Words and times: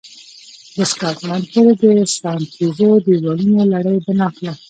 د 0.75 0.77
سکاټلند 0.91 1.45
پورې 1.53 1.73
د 1.81 2.09
ساتنیزو 2.15 2.89
دېوالونو 3.05 3.61
لړۍ 3.73 3.97
بنا 4.05 4.27
کړه. 4.37 4.51